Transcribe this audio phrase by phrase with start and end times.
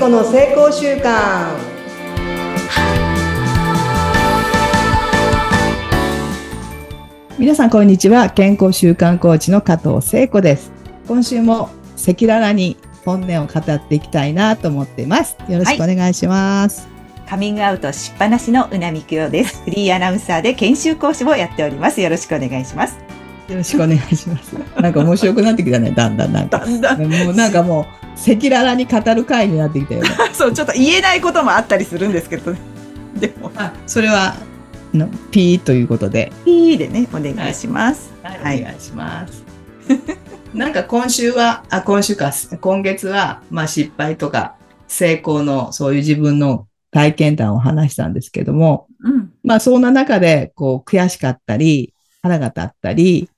[0.00, 1.58] 子の成功習慣
[7.38, 10.72] 皆さんこんにちは健康習慣コーチの加藤聖子です
[11.06, 16.88] 今週も赤裸々に本音を語っていきたいなと思っていますよろしくお願いします、
[17.28, 19.62] カミングアウトしっぱなしのうなみくよです。
[19.64, 22.00] フリーアナウンサーで研修講師をやっております。
[22.00, 23.09] よろしくお願いします。
[23.50, 27.02] よろしくお願いしますなんか面白くなってきたねだんだんなんかだんだん。
[27.02, 32.58] もうなんかもう赤裸々に語る回になってきたよね そう、ちょっと言えないこともあったりするんですけどね。
[33.18, 34.34] でも、あそれは
[34.94, 38.12] のピーということでピーでね、お願いします。
[38.22, 39.44] はい、お願いします。
[40.54, 44.54] なんか今週は、あ、今週か、今月は、まあ失敗とか
[44.86, 49.30] 成功のそういう自分の体験談を話したんですけども、うん。
[49.44, 53.30] まあそんな中で、こう悔しかったり、腹が立ったり、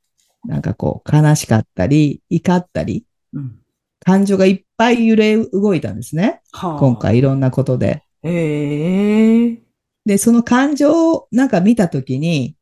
[0.44, 3.58] なんかこう悲しかったり、怒ったり、うん。
[4.04, 6.42] 感情がいっぱい揺れ動いたんですね。
[6.52, 6.96] はあ今。
[6.96, 8.02] 回いろんなことで。
[8.22, 9.62] へえ。
[10.04, 12.56] で、その感情をなんか見たときに、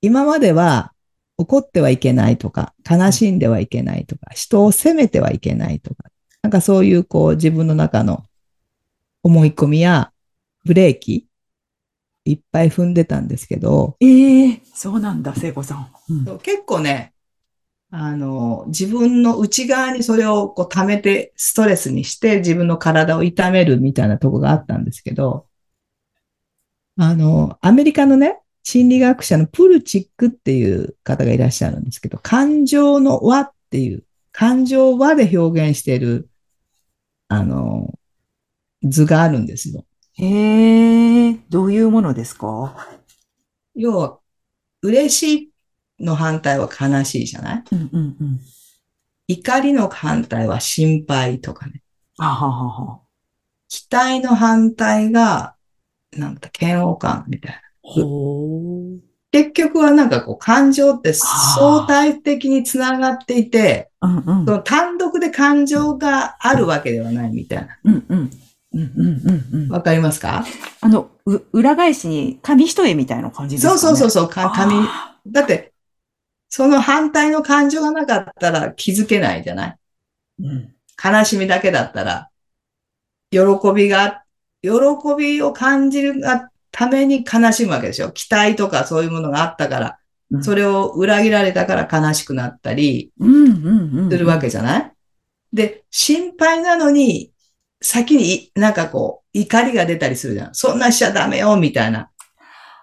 [0.00, 0.92] 今までは
[1.36, 6.04] 怒ってはいけないとか、悲しんではいけないとか、人を責めてはいけないとか、
[6.42, 8.24] なんかそういうこう自分の中の
[9.22, 10.12] 思い込みや
[10.64, 11.27] ブレーキ、
[12.30, 15.90] いっぱい踏んでたんですけど、ええそうなんだ、聖子さん。
[16.10, 17.12] うん結構ね、
[17.90, 25.46] あの、自分の内側にそれをこう溜めてストレスにして自分の体を痛めるみたいなとこがあったんですけど、
[26.96, 36.28] あの、アメリカのね、心理学者のプルチックっていう方がいらっしゃるんですけど、感情の輪っていう、感情輪で表現している、
[37.28, 37.98] あの、
[38.82, 39.84] 図があるんですよ。
[40.14, 40.28] へえ、
[41.50, 42.76] どういうものですか？
[43.74, 44.18] 要は、
[44.82, 45.52] 嬉し
[45.98, 47.64] いの反対は悲しいじゃない？
[47.72, 48.40] うんうんうん。
[49.28, 51.82] 怒りの反対は心配とかね。
[52.16, 53.00] はははは。
[53.68, 55.54] 期待の反対が、
[56.16, 57.60] なんだ、嫌悪感みたいな。
[59.30, 64.46] 結局はなんかこう感情って相対的につながっていて、うんうん。
[64.46, 67.78] その単独で感情があるわけではないみたいな。
[67.84, 68.30] うんうん。
[68.72, 69.68] うんうんうんうん。
[69.70, 70.44] わかりますか？
[70.80, 73.78] あの、う、裏返しに紙一重みたいな感じですかね？
[73.78, 74.74] そうそうそうそう、か紙。
[74.74, 75.72] あだって、
[76.48, 79.76] その反対の感情がなかったら気づけないじゃない？
[80.40, 80.74] ーうん。
[81.02, 82.28] 悲しみだけだったら、
[83.30, 83.38] 喜
[83.74, 84.22] びが、
[84.62, 84.70] 喜
[85.16, 88.10] びを感じるがために悲しむわけでしょ。
[88.10, 89.98] 期待とかそういうものがあったから、
[90.30, 94.10] うんそれを裏切られたから悲しくなったりうんうんうん。
[94.10, 94.92] するわけじゃない？
[95.54, 97.32] で、心配なのに、
[97.80, 100.54] 先になんかこう、怒りが出たりするじゃん。
[100.54, 102.10] そんなしちゃダメよ、みたいな。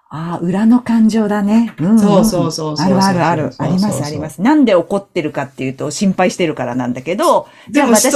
[0.10, 1.74] ああ、裏の感情だね。
[1.80, 3.52] うんんそうそうそうあるあるある。
[3.58, 4.42] ありますあります。
[4.42, 8.16] なんで怒ってるかっていうと、心配してるからなんだけど、じゃあ私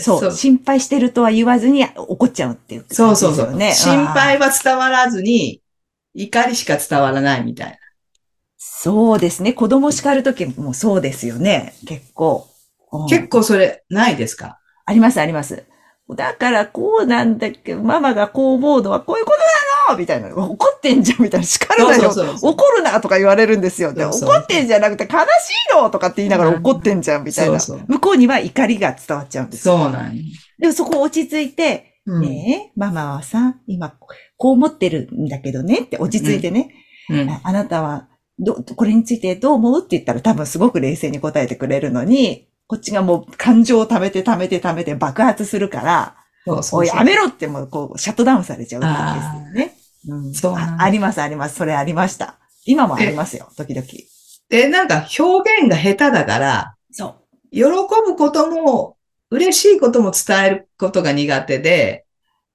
[0.00, 3.54] そう心配してるとは言わずに怒っちゃうっていう、そうそうそう。
[3.54, 3.72] ね。
[3.74, 5.62] 心配は伝わらずに、
[6.14, 7.76] 怒りしか伝わらないみたいな。
[8.56, 9.52] そうですね。
[9.52, 11.74] 子供叱るときもそうですよね。
[11.86, 12.48] 結構。
[12.90, 14.58] うん結構それないですか？
[14.86, 15.64] ありますあります。
[16.16, 19.36] だからこうなんだけど、ママがこう思うのはこういうこと
[19.88, 20.34] なのみたいな。
[20.34, 21.46] 怒ってんじゃんみたいな。
[21.46, 22.10] 叱るなよ。
[22.42, 23.92] 怒るなとか言われるんですよ。
[23.92, 25.22] 怒ってんじゃなくて悲し
[25.74, 27.60] いのとかって言いながら怒ってんじゃんみたいな。
[27.60, 29.64] そうそう向こうには怒りが伝わっちゃうんです。
[29.64, 30.22] そうなんよ
[30.58, 33.90] でもそこ落ち着いて、うんねえ、ママはさ、今
[34.38, 36.70] こう思ってるんだけどねって落ち着いてね。
[37.10, 38.08] うんああなたは、
[38.38, 39.80] ど、これについてどう思う？
[39.80, 49.74] って言ったら多分すごく冷静に答えてくれるのに、こっちがもう感情を溜めて溜めて溜めて爆発するから、そうそうやめろってもうこうシャットダウンされちゃうんですよね。
[50.06, 51.56] うんそうあありますあります。
[51.56, 52.38] それありました。
[52.66, 53.86] 今もありますよ、時々。
[54.50, 57.14] で、なんか表現が下手だから、そう。
[57.50, 58.96] 喜ぶことも、
[59.30, 62.04] 嬉しいことも伝えることが苦手で、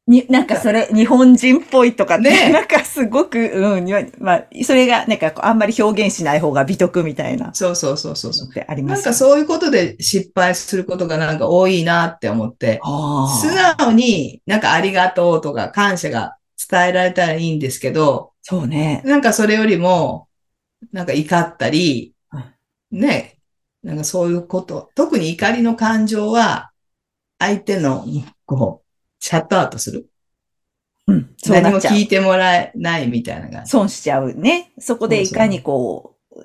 [0.08, 2.48] に、なんかそれ、 日本人っぽいとかね。
[2.48, 8.50] ねなんかすごく、うん、にまあ、それが、なんかあんまり表現しない方が美徳みたいな、そうそうそうそうそう。
[8.50, 12.82] ってありますなんかそういうことで失敗することがなんか多いなって思って、
[13.42, 16.36] 素直になんかありがとうとか感謝が
[16.70, 19.02] 伝えられたらいいんですけど、そうね。
[19.06, 20.28] なんかそれよりも、
[20.92, 22.14] なんか怒ったり、
[22.92, 23.38] ね、
[23.84, 26.72] なんかそういうこと、特に怒りの感情は、
[27.40, 28.06] 相手の、
[28.46, 28.83] こう、
[29.24, 30.10] シャットアウトする。
[31.08, 31.34] うん。
[31.38, 31.98] そう何も聞。
[31.98, 33.72] いてもらえないみたいな感じ。
[33.72, 34.74] 損しちゃうね。
[34.78, 36.42] そこでいかにこう、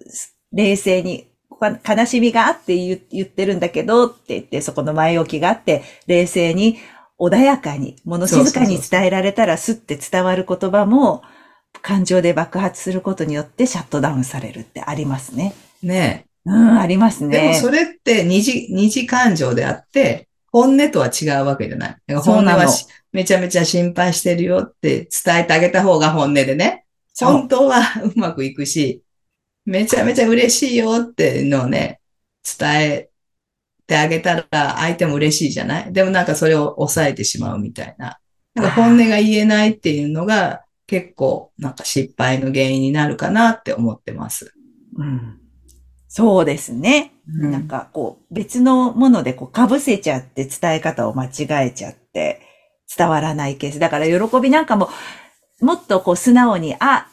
[0.53, 1.27] 冷静に、
[1.59, 6.79] か悲しみがあって言言ってるんだけどって言って、そこの前置きがあって、冷静に、
[7.19, 11.23] 穏やかに、物静かに伝えられたらスッて伝わる言葉も、
[11.83, 15.53] 感情で爆発することによってシャットダウンされるってありますね。
[15.83, 17.55] ねうん、ありますでもね。
[17.55, 21.97] それって二次、二次感情であって、本音とは違うわけじゃない。
[22.25, 26.85] 本音はしめちゃめちゃ心配してるよって伝えてあげた方が本音でね。
[27.21, 29.03] 本当はうまくいくし、
[29.65, 32.01] めちゃめちゃ嬉しいよっていうのをね、
[32.59, 33.11] 伝え
[33.87, 35.93] てあげたら相手も嬉しいじゃない？
[35.93, 38.19] でもなんかそれを抑えてしまうみたいな。
[38.55, 44.55] なんか本音が言えないっていうのが結構なんか失敗の原因になるかなって思ってます。
[44.97, 45.41] うん。
[46.09, 47.13] そうですね。
[47.29, 52.41] うんなんかこう別のものでこう被せちゃって伝え方を間違えちゃって
[52.97, 53.79] 伝わらないケース。
[53.79, 54.89] だから喜びなんかも
[55.61, 57.09] もっとこう素直に、あ、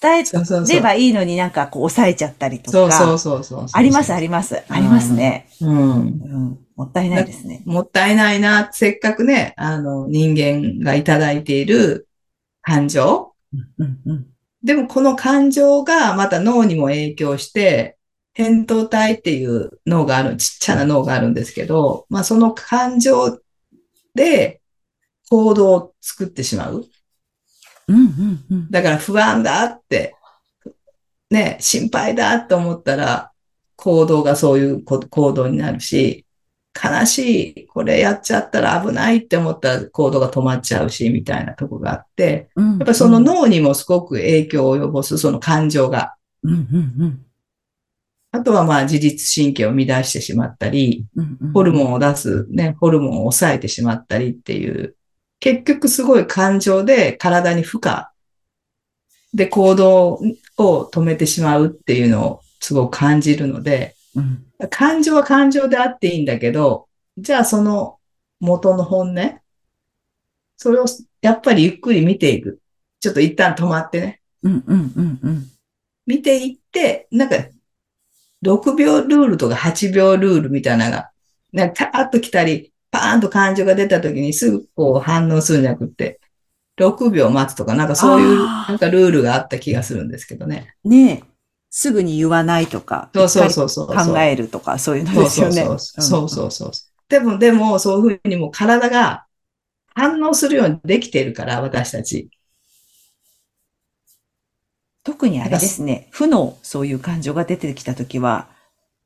[0.00, 0.24] 伝え
[0.72, 2.70] ればいいのになんかこう抑えちゃったりとか。
[2.70, 3.68] そうそうそうそうそう。
[3.72, 4.62] あります、あります。
[4.68, 5.48] ありますね。
[5.60, 5.70] うん。
[5.70, 5.74] う
[6.04, 6.58] ん。
[6.76, 7.62] もったいないですね。
[7.66, 8.70] もったいないな。
[8.72, 12.08] せっかくね、あの、人間がいただいている
[12.62, 13.32] 感情。
[13.78, 14.26] うん、うん。
[14.62, 17.98] でもこの感情がまた脳にも影響して、
[18.36, 23.40] 扁桃体っていう脳がある、ちっちゃな脳があるんですけど、まあその感情
[24.14, 24.60] で
[25.28, 26.86] 行動を作ってしまう。
[27.88, 28.70] うん、うん、うん。
[28.70, 30.14] だから不安だって、
[31.30, 33.32] ね、心配だって思ったら、
[33.76, 36.26] 行動がそういうこ行動になるし、
[36.74, 46.14] 悲しい、これやっちゃったら危ないって思ったら行動が止まっちゃうし、みたいなとこがあって、ややっぱりその、脳にもすごく影響を及ぼす、その感情が。
[46.42, 47.26] うん、うん、
[48.32, 51.38] あとはまあ自律神経を乱してしまったり、うん。
[51.40, 54.94] うんホルモンを出す、ね、ホルモンを抑えてしまったりっていう、
[55.40, 58.04] 結局すごい感情で体に負荷
[59.34, 60.20] で行動
[60.58, 64.44] を止めてしまうっていうのをすごく感じるので、うん。
[64.70, 66.86] 感情は感情であっていいんだけど、
[67.18, 67.98] じゃあその
[68.38, 69.40] 元の本音、
[70.56, 70.84] それを
[71.22, 72.60] やっぱりゆっくり見ていく。
[73.00, 74.20] ちょっと一旦止まってね。
[74.42, 75.46] うん、うん、うん、うん。
[76.06, 77.36] 見ていって、なんか、
[78.42, 81.10] 6秒ルールとか8秒ルールみたいなのが、
[81.52, 86.20] なんか、パーッと来たり、パーンと感情が出た時にすぐこう反応するんじゃなくって、
[86.78, 90.74] 6秒待つとか、なんかそういう、なんかルールがあった気がするんですけどね。
[90.84, 91.30] ねえ。
[91.70, 93.10] すぐに言わないとか。
[93.14, 93.86] そうそうそうそう。
[93.86, 95.52] 考えるとか、そういうのそうですよね。
[95.64, 96.02] そうそう。
[96.02, 96.70] そうそうそう。
[97.08, 99.26] でも、でも、そういうふうにもう体が
[99.94, 102.30] 反応するようにできているから、私たち。
[105.02, 108.48] 特にあれですね、負のそういう感情が出てきたときは、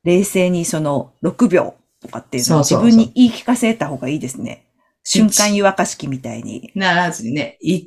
[0.03, 4.65] 冷静にその6秒とかっていうのを自分に言い聞かせた方がいいですね。
[5.03, 6.71] 瞬間湯沸かし器みたいに。
[6.75, 7.85] ならずにね、1、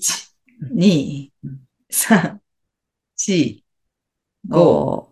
[0.75, 1.31] 2、
[1.93, 2.39] 3、
[3.19, 3.63] 4、
[4.49, 5.07] 5、5、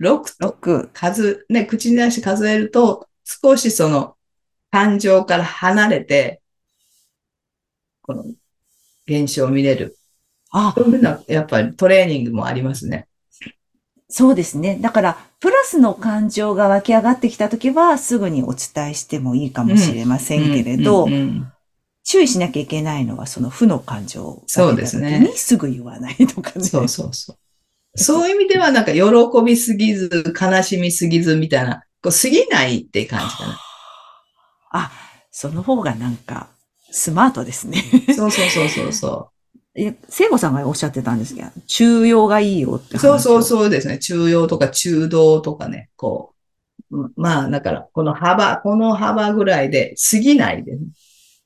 [0.00, 4.16] 6と6、数、ね、口に出して数えると、少しその
[4.70, 6.40] 感情から離れて、
[8.02, 8.24] この
[9.06, 9.97] 現象を見れる。
[10.50, 13.06] あ、そういうふうな、やっぱりトレーニングもありますね。
[14.08, 14.78] そうですね。
[14.80, 21.08] だから、プラスの感情が湧き上がってきたときは、すぐにお伝えしてもいいかもしれませんけれど、
[22.04, 26.64] 注意しなきゃいけないのは、その負の感情そうですねにすぐ言わないとかね。
[26.64, 27.38] そうそうそう。
[27.98, 29.02] そういう意味では、なんか、喜
[29.44, 33.58] びすぎず、悲しみすぎず、みたいな、こう、過ぎないって感じかな。
[34.70, 34.92] あ、
[35.30, 36.48] その方がなんか、
[36.90, 37.82] スマートですね。
[38.16, 39.30] そうそうそうそうそ
[39.78, 43.42] え、聖子さんがおっしゃってたんですけど、中庸がいいよってそうそうう。
[43.42, 43.98] そうですね。
[43.98, 46.34] 中庸とか中道とかね、こ
[46.90, 46.98] う。
[46.98, 50.78] うんまあ、だから、この幅、この幅ぐらいで過ぎないでね。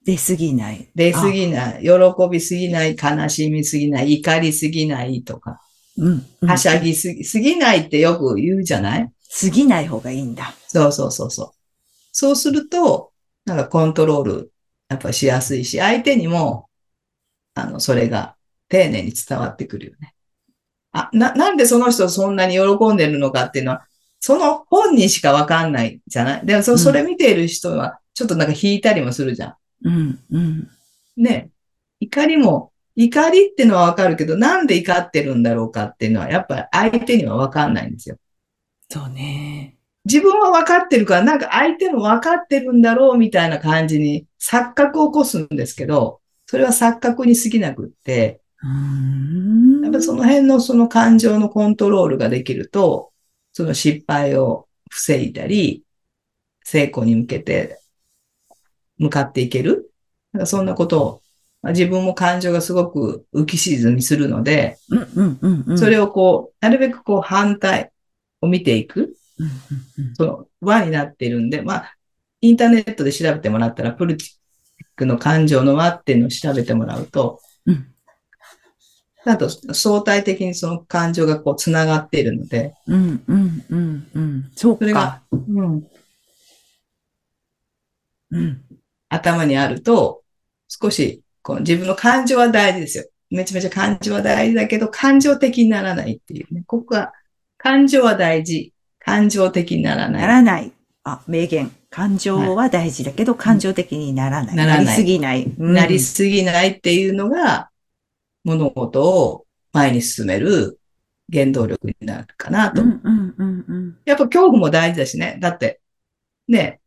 [0.04, 0.88] 出過ぎない。
[0.94, 1.90] 出過ぎない、喜
[2.30, 5.60] びすぎない、悲しみすぎない、怒りすぎないとか、
[5.96, 6.26] うん。
[6.42, 9.10] うんはしゃぎすぎ、すぎないってよく言うじゃない？
[9.40, 10.54] 過ぎない方がいいんだ。
[10.68, 11.50] そうそうそうそう。
[12.12, 13.12] そうすると、
[13.46, 14.52] なんかコントロール、
[14.88, 16.66] やっぱりしやすいし、相手にも、
[17.54, 18.36] あの、それが
[18.68, 20.14] 丁寧に伝わってくるよね。
[20.92, 23.86] あ、な、なんでその人そんなに喜んでるのかっていうのは、
[24.20, 26.46] その本人しかわかんないじゃない？
[26.46, 29.54] でもそ、うんそれ見ている人は、ちょっとなんか引いたりもするじゃん。
[29.84, 30.68] うん、うん。
[31.16, 31.50] ね、
[31.98, 38.16] 怒りも、怒りってのはわかるけど、なんで怒ってるんだろうかっていうのは、やっぱり相手にはわかんないんですよ。
[38.90, 39.76] そうね。
[40.04, 46.20] 自分はわかってるから、なんか相手もわかってるんだろうみたいな感じに錯覚を起こすんですけど、
[46.52, 48.42] それは錯覚に過ぎなくって。
[49.82, 53.10] やっぱその辺のその感情のコントロールができると、
[53.54, 55.82] その失敗を防いだり、
[56.62, 57.80] 成功に向けて
[58.98, 59.94] 向かっていける。
[60.34, 61.22] なんかそんなことを、
[61.62, 64.76] まあ自分も感情がすごく浮き沈みするので。
[65.78, 67.92] それをこう、なるべくこう反対
[68.42, 69.16] を見ていく。
[70.18, 71.96] その輪になっているんで、まあ、
[72.42, 74.41] インターネットで調べてもらったら、プルチッ
[74.96, 77.88] クの感情の輪っていうのを調べてもらうと、うん
[79.24, 84.50] あと相対的にその感情がこう繋がっているので、うん、うん、うん、うん。
[84.56, 84.78] そうか。
[84.80, 85.86] それが、うん、
[88.32, 88.62] うん。
[89.08, 90.22] 頭にあると、
[90.68, 93.04] 少しこう自分の感情は大事ですよ。
[93.30, 96.64] めちゃめちゃ感情は大事だけど、感情的にならないっていうね。
[96.66, 97.12] ここは、
[97.58, 98.72] 感情は大事。
[98.98, 100.26] 感情的にならなない。
[100.28, 100.72] らない。
[101.04, 101.70] あ、名言。
[101.92, 104.56] 感情は大事だけど、感情的にならない。
[104.56, 105.44] なりすぎない。
[105.44, 107.68] うんなりすぎないっていうのが、
[108.44, 110.80] 物事を前に進める
[111.30, 112.80] 原動力になるかなと。
[112.82, 113.98] うんうんうんうん。
[114.06, 115.36] やっぱ恐怖も大事だしね。
[115.38, 115.82] だって、
[116.48, 116.80] ね、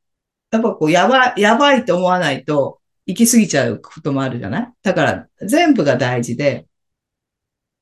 [0.50, 4.74] やっぱこう、やばい、やばいと思わないと、行き過ぎちゃうこともあるじゃない？
[4.82, 6.66] だから、全部が大事で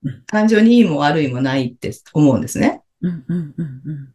[0.03, 2.81] うん、感情にいいも悪いもないって思うんですね。
[3.01, 4.13] うんうんうんうん。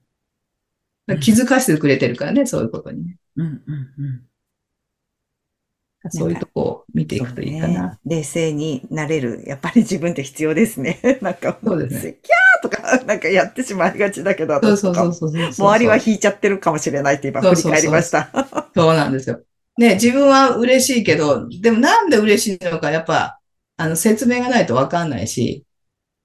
[1.16, 3.16] 気づかせてくれてるからね、そういうことにね。
[3.36, 3.54] うんうん
[3.98, 4.22] うん。
[6.10, 7.98] そういうとこを見ていくといいかそうねな。
[8.04, 9.42] 冷静になれる。
[9.46, 11.00] やっぱり自分って必要ですね。
[11.20, 18.30] なんか、そうですねキャーとか、なんかやってしまいがちだけど、そうそうそうそう周りは引いちゃってるかもしれないって今振り返りました。
[18.74, 19.40] そうなんですよ。
[19.76, 23.38] ね、自分は嬉しいけど、でもなんで嬉しいのか、やっぱ、
[23.76, 25.64] あの、説明がないとわかんないし、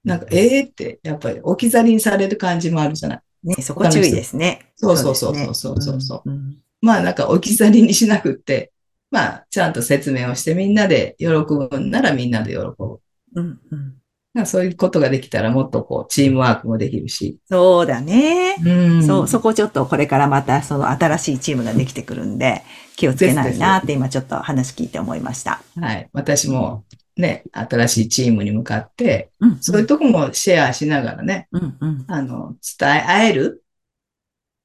[0.04, 3.20] なんか、ええって、やっぱり置き去りにされる感じもあるじゃない。
[3.44, 4.72] ね、そこ注意ですね。
[4.76, 8.72] そうそうそうですねそうそうそううんまあなんか置き去りにしなくって、
[9.10, 13.00] まあちゃんと説明をしてみんなで喜ぶんならみんなで喜ぶ。
[13.36, 13.94] うんうん
[14.34, 17.38] まあそういうことができたらもっとこうチームワークもできるし。
[17.48, 18.56] そうだね。
[18.64, 22.62] うんそう、そこちょっとこれからまたその新しいチームができてくるんで、
[22.96, 25.62] 気をつけないなって今ちょっと話聞いて思いました。
[25.80, 26.08] はい。
[26.12, 26.84] 私も
[27.16, 29.58] ね、新しいチームに向かって、うん。
[29.60, 32.04] そういうとこもシェアしながらね、うんうん。
[32.08, 33.62] あの、伝え合える、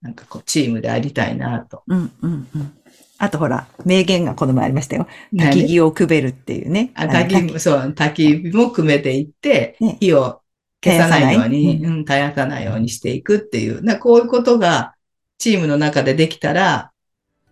[0.01, 1.84] なんかこう、チームでありたいなと。
[1.88, 2.74] うんうんうん。
[3.18, 5.08] あとほら、名言がこの前ありましたよ。
[5.34, 6.91] ね焚き木をくべるっていうね。
[6.96, 10.41] あ、焚き、そう、焚き火も組めていって、ね火を
[10.84, 14.96] 消さないように、絶やさうん、絶やさないようにしていくっていう、なこういうことが
[15.38, 16.91] チームの中でできたら、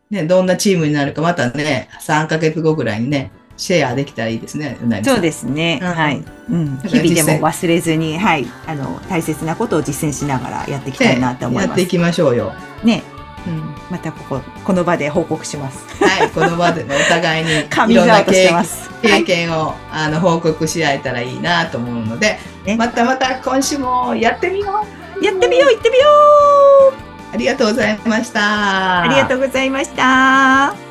[0.09, 5.79] ね、どんなチームになるか、またね、3ヶ月後ぐらいにね、シェアできたらいいですね、そうですね。
[5.81, 6.23] うんはい。
[6.49, 6.77] うん。
[6.85, 8.47] 日々でも忘れずに、はい。
[8.67, 11.67] あの、大切なことを実践しながらやっていきたいなって思います。
[11.67, 12.53] やっていきましょうよ。
[12.83, 13.03] ね。
[13.47, 15.79] うんまたここ、この場で報告します。
[16.03, 18.23] はい、この場でね、お互いに カいろんな。
[18.23, 24.85] 経験を、あの報告し合えたらいいなと思うので、ねまたまた今週もやってみよ
[25.21, 26.05] うやってみよう、行ってみよ
[26.91, 29.01] うありがとうございました。
[29.01, 30.86] ありがとうございました。